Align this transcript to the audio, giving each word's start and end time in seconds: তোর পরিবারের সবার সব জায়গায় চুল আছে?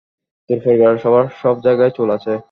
তোর 0.49 0.59
পরিবারের 0.63 0.99
সবার 0.99 1.25
সব 1.41 1.55
জায়গায় 1.65 1.91
চুল 1.97 2.09
আছে? 2.17 2.31